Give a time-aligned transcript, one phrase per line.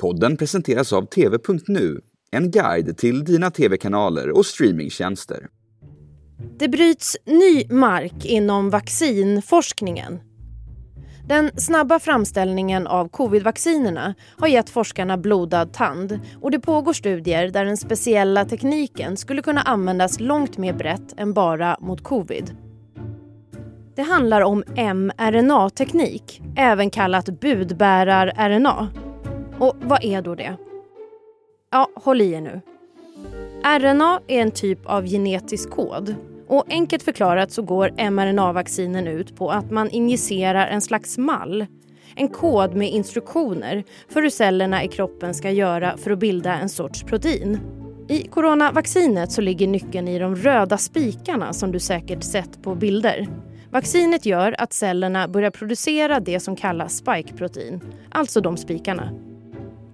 [0.00, 2.00] Podden presenteras av TV.nu,
[2.30, 5.46] en guide till dina tv-kanaler och streamingtjänster.
[6.58, 10.20] Det bryts ny mark inom vaccinforskningen.
[11.28, 17.64] Den snabba framställningen av covidvaccinerna har gett forskarna blodad tand och det pågår studier där
[17.64, 22.56] den speciella tekniken skulle kunna användas långt mer brett än bara mot covid.
[23.96, 29.03] Det handlar om mRNA-teknik, även kallat budbärar-RNA.
[29.58, 30.56] Och vad är då det?
[31.70, 32.60] Ja, håll i er nu.
[33.64, 36.14] RNA är en typ av genetisk kod.
[36.48, 41.66] Och enkelt förklarat så går mRNA-vaccinen ut på att man injicerar en slags mall.
[42.16, 46.68] En kod med instruktioner för hur cellerna i kroppen ska göra för att bilda en
[46.68, 47.60] sorts protein.
[48.08, 53.28] I coronavaccinet så ligger nyckeln i de röda spikarna som du säkert sett på bilder.
[53.70, 59.10] Vaccinet gör att cellerna börjar producera det som kallas spikeprotein, alltså de spikarna.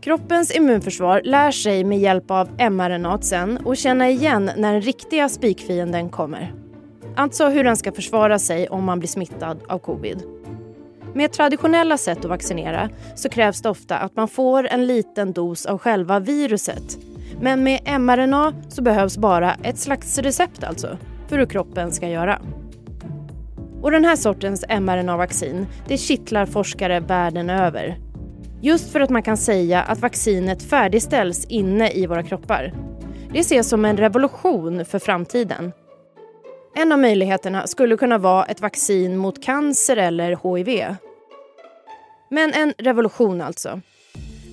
[0.00, 5.28] Kroppens immunförsvar lär sig med hjälp av mRNA sen och känna igen när den riktiga
[5.28, 6.54] spikfienden kommer.
[7.16, 10.22] Alltså hur den ska försvara sig om man blir smittad av covid.
[11.14, 15.66] Med traditionella sätt att vaccinera så krävs det ofta att man får en liten dos
[15.66, 16.98] av själva viruset.
[17.40, 22.40] Men med mRNA så behövs bara ett slags recept alltså, för hur kroppen ska göra.
[23.82, 28.09] Och den här sortens mRNA-vaccin det kittlar forskare världen över.
[28.62, 32.72] Just för att man kan säga att vaccinet färdigställs inne i våra kroppar.
[33.32, 35.72] Det ses som en revolution för framtiden.
[36.76, 40.96] En av möjligheterna skulle kunna vara ett vaccin mot cancer eller hiv.
[42.30, 43.80] Men en revolution alltså.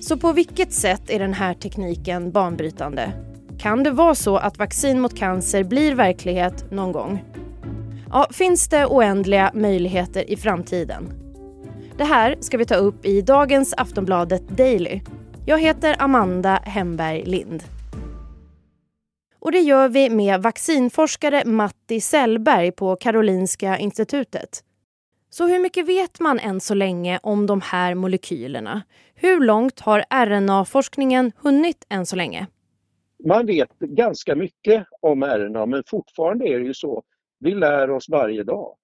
[0.00, 3.12] Så på vilket sätt är den här tekniken banbrytande?
[3.58, 7.24] Kan det vara så att vaccin mot cancer blir verklighet någon gång?
[8.10, 11.27] Ja, finns det oändliga möjligheter i framtiden?
[11.98, 15.00] Det här ska vi ta upp i dagens Aftonbladet Daily.
[15.46, 17.62] Jag heter Amanda Hemberg Lind.
[19.38, 24.64] Och det gör vi med vaccinforskare Matti Sellberg på Karolinska institutet.
[25.30, 28.82] Så hur mycket vet man än så länge om de här molekylerna?
[29.14, 32.46] Hur långt har RNA-forskningen hunnit än så länge?
[33.24, 37.02] Man vet ganska mycket om RNA men fortfarande är det ju så
[37.40, 38.74] vi lär oss varje dag.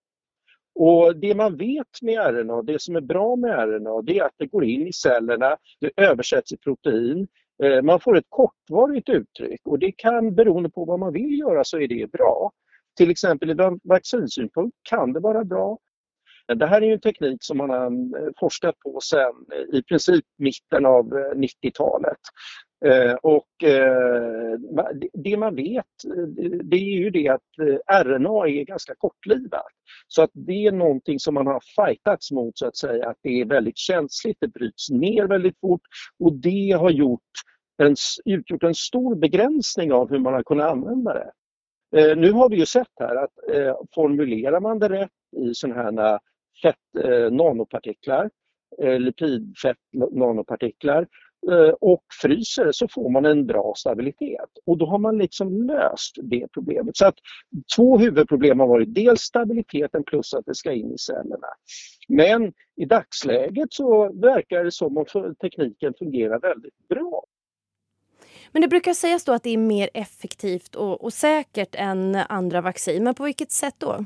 [0.74, 4.34] Och det man vet med RNA, det som är bra med RNA, det är att
[4.38, 7.28] det går in i cellerna, det översätts i protein,
[7.62, 11.64] eh, man får ett kortvarigt uttryck och det kan, beroende på vad man vill göra,
[11.64, 12.52] så är det bra.
[12.96, 15.78] Till exempel i vaccinsynpunkt kan det vara bra.
[16.46, 20.24] Det här är en teknik som man har eh, forskat på sedan eh, i princip
[20.38, 21.04] mitten av
[21.34, 22.18] 90-talet.
[22.84, 24.58] Eh, och eh,
[25.12, 25.86] det man vet
[26.62, 29.72] det är ju det att eh, RNA är ganska kortlivat.
[30.08, 33.40] Så att det är någonting som man har fightats mot så att säga, att det
[33.40, 35.80] är väldigt känsligt, det bryts ner väldigt fort
[36.18, 37.20] och det har gjort
[37.82, 41.30] en, utgjort en stor begränsning av hur man har kunnat använda det.
[42.14, 43.32] Nu har vi ju sett här att
[43.94, 46.18] formulerar man det rätt i sådana här
[46.62, 48.30] fett, nanopartiklar,
[48.98, 49.76] lipidfett
[50.12, 51.06] nanopartiklar
[51.50, 54.50] Eh, och fryser så får man en bra stabilitet.
[54.66, 56.97] Och då har man liksom löst det problemet.
[56.97, 57.15] Så att
[57.77, 61.47] två huvudproblem har varit dels stabiliteten plus att det ska in i cellerna.
[62.09, 65.09] Men i dagsläget så verkar det som att
[65.41, 67.25] tekniken fungerar väldigt bra.
[68.53, 72.60] Men det brukar sägas då att det är mer effektivt och, och säkert än andra
[72.60, 73.04] vaccin.
[73.04, 74.04] Men på vilket sätt då?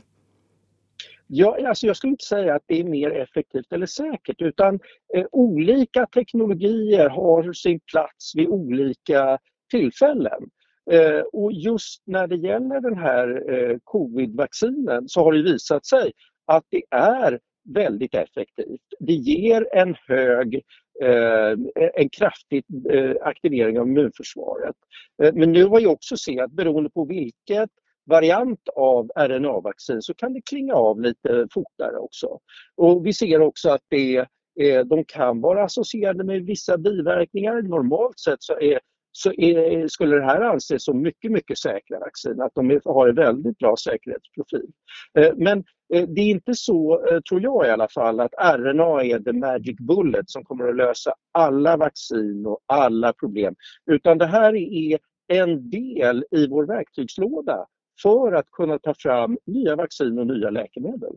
[1.30, 4.80] Ja, alltså jag skulle inte säga att det är mer effektivt eller säkert utan
[5.14, 9.38] eh, olika teknologier har sin plats vid olika
[9.70, 10.50] tillfällen.
[10.90, 16.12] Eh, och just när det gäller den här eh, covid-vaccinen så har det visat sig
[16.46, 17.40] att det är
[17.74, 18.80] väldigt effektivt.
[18.98, 20.54] Det ger en hög,
[21.02, 21.50] eh,
[21.94, 24.76] en kraftig eh, aktivering av immunförsvaret.
[25.22, 27.70] Eh, men nu har vi också sett att beroende på vilket
[28.08, 32.38] variant av RNA-vaccin så kan det klinga av lite fortare också.
[32.76, 34.16] Och vi ser också att det,
[34.60, 37.62] eh, de kan vara associerade med vissa biverkningar.
[37.62, 38.80] Normalt sett så, är,
[39.12, 43.14] så är, skulle det här anses som mycket, mycket säkra vaccin, att de har en
[43.14, 44.70] väldigt bra säkerhetsprofil.
[45.18, 45.58] Eh, men
[45.94, 49.76] eh, det är inte så, tror jag i alla fall, att RNA är the magic
[49.78, 53.54] bullet som kommer att lösa alla vaccin och alla problem.
[53.90, 54.98] Utan det här är
[55.28, 57.66] en del i vår verktygslåda
[58.02, 61.12] för att kunna ta fram nya vaccin och nya läkemedel.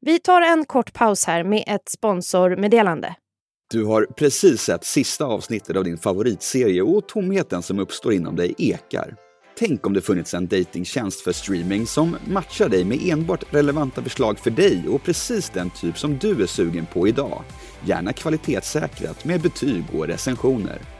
[0.00, 3.16] Vi tar en kort paus här med ett sponsormeddelande.
[3.70, 8.54] Du har precis sett sista avsnittet av din favoritserie och tomheten som uppstår inom dig
[8.58, 9.16] ekar.
[9.58, 14.38] Tänk om det funnits en datingtjänst för streaming som matchar dig med enbart relevanta förslag
[14.38, 17.42] för dig och precis den typ som du är sugen på idag.
[17.84, 20.93] Gärna kvalitetssäkrat med betyg och recensioner.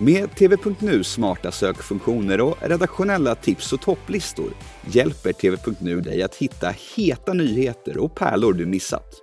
[0.00, 4.52] Med TV.nu smarta sökfunktioner och redaktionella tips och topplistor
[4.86, 9.14] hjälper TV.nu dig att hitta heta nyheter och pärlor du missat.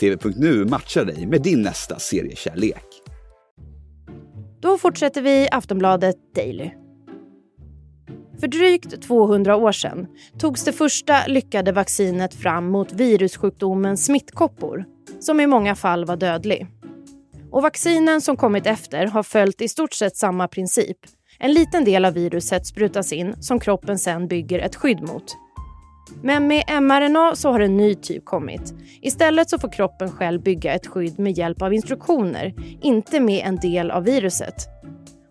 [0.00, 2.86] TV.nu matchar dig med din nästa seriekärlek.
[4.60, 6.70] Då fortsätter vi Aftonbladet Daily.
[8.40, 10.06] För drygt 200 år sedan
[10.38, 14.84] togs det första lyckade vaccinet fram mot virussjukdomen smittkoppor,
[15.20, 16.66] som i många fall var dödlig.
[17.54, 20.96] Och vaccinen som kommit efter har följt i stort sett samma princip.
[21.38, 25.24] En liten del av viruset sprutas in som kroppen sen bygger ett skydd mot.
[26.22, 28.74] Men med mRNA så har en ny typ kommit.
[29.02, 33.56] Istället så får kroppen själv bygga ett skydd med hjälp av instruktioner, inte med en
[33.56, 34.54] del av viruset.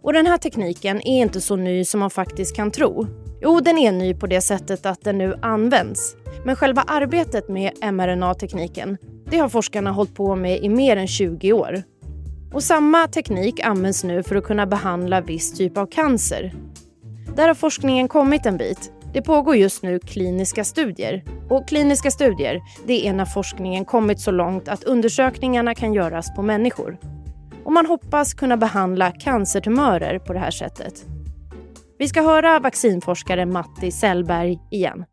[0.04, 3.08] Och den här tekniken är inte så ny som man faktiskt kan tro.
[3.42, 6.16] Jo, den är ny på det sättet att den nu används.
[6.46, 8.98] Men själva arbetet med mRNA-tekniken,
[9.32, 11.84] det har forskarna hållit på med i mer än 20 år.
[12.54, 16.54] Och samma teknik används nu för att kunna behandla viss typ av cancer.
[17.36, 18.92] Där har forskningen kommit en bit.
[19.14, 21.24] Det pågår just nu kliniska studier.
[21.50, 26.42] Och kliniska studier, det är när forskningen kommit så långt att undersökningarna kan göras på
[26.42, 26.98] människor.
[27.64, 31.06] Och man hoppas kunna behandla cancertumörer på det här sättet.
[31.98, 35.06] Vi ska höra vaccinforskare Matti Sellberg igen.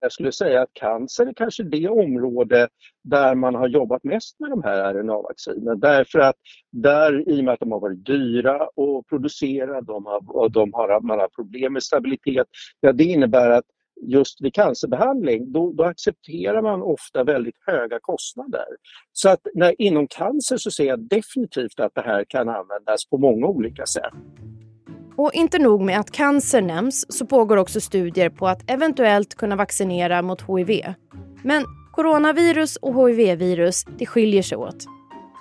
[0.00, 2.68] Jag skulle säga att cancer är kanske det område
[3.04, 5.74] där man har jobbat mest med de här RNA-vaccinerna.
[5.74, 6.36] Därför att
[6.72, 11.00] där, i och med att de har varit dyra att producera, de har, de har,
[11.00, 12.46] man har problem med stabilitet,
[12.80, 13.64] ja, det innebär att
[14.02, 18.66] just vid cancerbehandling, då, då, accepterar man ofta väldigt höga kostnader.
[19.12, 23.18] Så att när, inom cancer så ser jag definitivt att det här kan användas på
[23.18, 24.12] många olika sätt.
[25.20, 29.56] Och inte nog med att cancer nämns så pågår också studier på att eventuellt kunna
[29.56, 30.94] vaccinera mot HIV.
[31.44, 34.76] Men coronavirus och HIV-virus, det skiljer sig åt.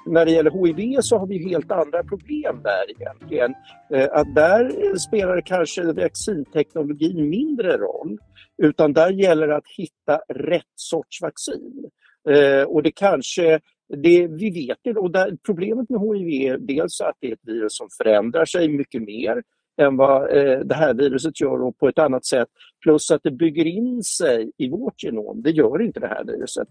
[0.05, 3.53] När det gäller HIV så har vi helt andra problem där egentligen.
[3.93, 8.17] Eh, att där spelar kanske vaccinteknologin mindre roll.
[8.63, 11.89] Utan där gäller det att hitta rätt sorts vaccin.
[12.29, 13.59] Eh, och det kanske
[14.03, 17.47] det, vi vet ju och där, problemet med HIV är dels att det är ett
[17.47, 19.43] virus som förändrar sig mycket mer
[19.79, 22.47] än vad eh, det här viruset gör och på ett annat sätt.
[22.83, 25.41] Plus att det bygger in sig i vårt genom.
[25.41, 26.67] Det gör inte det här viruset.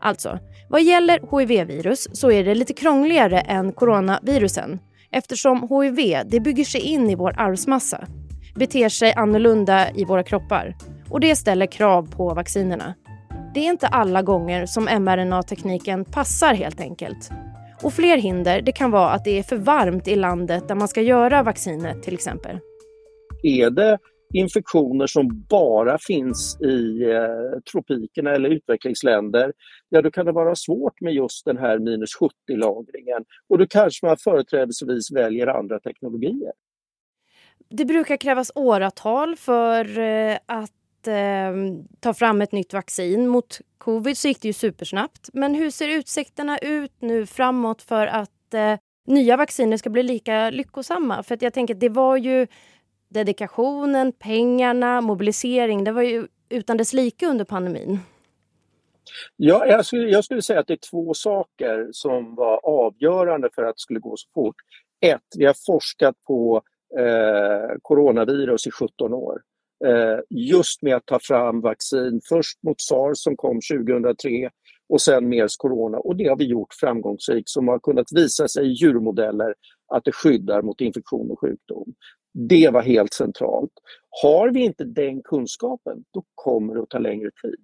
[0.00, 0.38] Alltså,
[0.68, 4.78] vad gäller HIV-virus så är det lite krångligare än coronavirusen
[5.10, 8.06] eftersom HIV det bygger sig in i vår arvsmassa,
[8.56, 10.76] beter sig annorlunda i våra kroppar
[11.10, 12.94] och det ställer krav på vaccinerna.
[13.54, 17.30] Det är inte alla gånger som mRNA-tekniken passar helt enkelt.
[17.82, 20.88] Och fler hinder det kan vara att det är för varmt i landet där man
[20.88, 22.58] ska göra vaccinet till exempel.
[23.42, 23.98] Är det
[24.34, 29.52] infektioner som bara finns i eh, tropikerna eller utvecklingsländer,
[29.88, 33.24] ja då kan det vara svårt med just den här minus 70-lagringen.
[33.48, 36.52] Och då kanske man företrädesvis väljer andra teknologier.
[37.70, 40.77] Det brukar krävas åratal för eh, att
[41.08, 41.52] eh,
[42.00, 43.28] ta fram ett nytt vaccin.
[43.28, 45.28] Mot covid så gick det ju supersnabbt.
[45.32, 50.50] Men hur ser utsikterna ut nu framåt för att eh, nya vacciner ska bli lika
[50.50, 51.22] lyckosamma?
[51.22, 52.46] För att jag tänker det var ju
[53.08, 55.84] dedikationen, pengarna, mobilisering.
[55.84, 57.98] Det var ju utan dess like under pandemin.
[59.36, 63.62] Ja, jag skulle, jag skulle säga att det är två saker som var avgörande för
[63.62, 64.56] att det skulle gå så fort.
[65.00, 66.62] Ett, vi har forskat på
[66.98, 69.42] eh, coronavirus i 17 år.
[69.86, 74.50] Eh, just med att ta fram vaccin, först mot sars som kom 2003
[74.88, 75.98] och sen mers corona.
[75.98, 79.54] Och det har vi gjort framgångsrikt som har kunnat visa sig i djurmodeller
[79.94, 81.94] att det skyddar mot infektion och sjukdom.
[82.32, 83.72] Det var helt centralt.
[84.22, 87.60] Har vi inte den kunskapen, då kommer det att ta längre tid.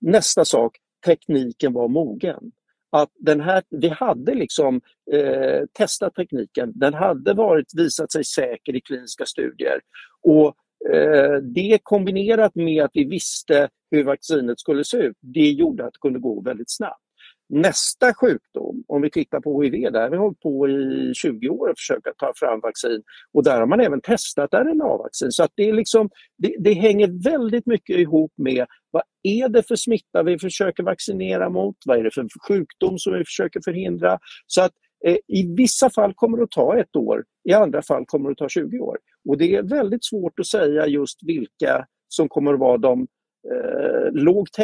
[0.00, 2.52] Nästa sak, tekniken var mogen.
[2.90, 4.80] Att den här, vi hade liksom
[5.12, 9.80] eh, testat tekniken, den hade varit, visat sig säker i kliniska studier.
[10.22, 10.56] Och
[10.92, 15.92] Eh, det kombinerat med att vi visste hur vaccinet skulle se ut, det gjorde att
[15.92, 17.02] det kunde gå väldigt snabbt.
[17.48, 21.70] Nästa sjukdom, om vi tittar på HIV, där har vi hållit på i 20 år
[21.70, 23.02] att försöka ta fram vaccin
[23.32, 25.30] och där har man även testat RNA-vaccin.
[25.30, 29.62] Så att det, är liksom, det, det, hänger väldigt mycket ihop med vad är det
[29.62, 31.76] för smitta vi försöker vaccinera mot?
[31.84, 34.18] Vad är det för sjukdom som vi försöker förhindra?
[34.46, 34.72] Så att
[35.04, 38.32] Eh, i vissa fall kommer det att ta ett år, i andra fall kommer det
[38.32, 38.98] att ta 20 år.
[39.28, 43.06] Och det är väldigt svårt att säga just vilka som kommer att vara de
[43.52, 44.56] eh, lågt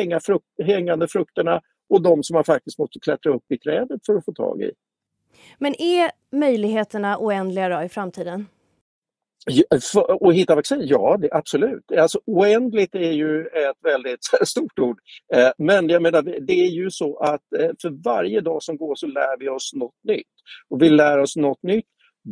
[0.65, 4.33] hängande frukterna och de som man faktiskt måste klättra upp i trädet för att få
[4.33, 4.71] tag i.
[5.59, 8.47] Men är möjligheterna oändliga då i framtiden?
[10.21, 10.81] Och hitta vaccin?
[10.87, 11.93] Ja, det, absolut.
[11.93, 14.99] Alltså, oändligt är ju ett väldigt stort ord.
[15.35, 18.95] Eh, men jag menar, det är ju så att eh, för varje dag som går
[18.95, 20.27] så lär vi oss något nytt.
[20.71, 21.87] Och vi lär oss något nytt,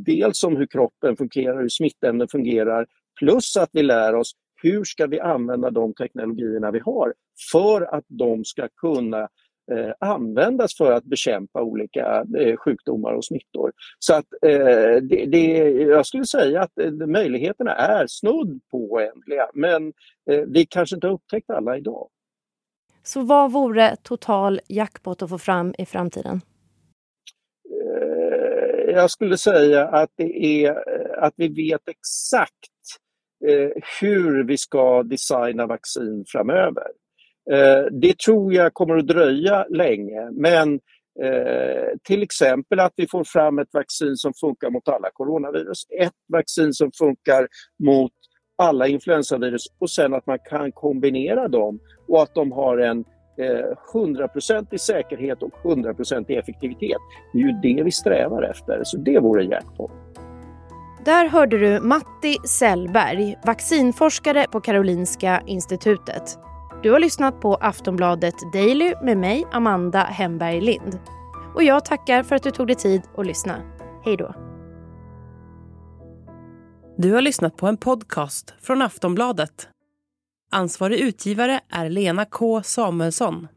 [0.07, 2.87] dels om hur kroppen fungerar, hur smittämnen fungerar,
[3.19, 7.14] plus att vi lär oss hur ska vi använda de teknologierna vi har
[7.52, 9.29] för att de ska kunna
[9.71, 13.73] eh, användas för att bekämpa olika eh, sjukdomar och smittor.
[13.99, 19.50] Så att eh, det, det, jag skulle säga att eh, möjligheterna är snudd på oändliga
[19.55, 19.93] men
[20.31, 22.09] eh, vi kanske inte har upptäckt alla idag.
[23.03, 26.41] Så vad vore total jackpot att få fram i framtiden?
[27.71, 30.75] Eh, jag skulle säga att det är
[31.19, 32.57] att vi vet exakt
[34.00, 36.87] hur vi ska designa vaccin framöver.
[37.53, 40.75] Eh, det tror jag kommer att dröja länge men
[41.23, 46.13] eh, till exempel att vi får fram ett vaccin som funkar mot alla coronavirus, ett
[46.33, 47.49] vaccin som funkar
[47.85, 48.13] mot
[48.59, 52.99] alla influensavirus och sen att man kan kombinera dem och att de har en
[53.39, 56.99] eh, hundraprocentig eh, säkerhet och hundraprocentig effektivitet.
[57.33, 59.91] Det är ju det vi strävar efter, så det vore jackpot.
[61.05, 66.39] Där hörde du Matti Sellberg, vaccinforskare på Karolinska institutet.
[66.83, 70.99] Du har lyssnat på Aftonbladet Daily med mig, Amanda Hemberg Lind.
[71.55, 73.63] Och jag tackar för att du tog dig tid att lyssna.
[74.05, 74.35] Hej då.
[76.97, 79.69] Du har lyssnat på en podcast från Aftonbladet.
[80.53, 83.49] Ansvarig utgivare är Lena K Samuelsson.